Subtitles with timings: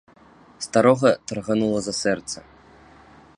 [0.65, 2.37] Старога тарганула за сэрца.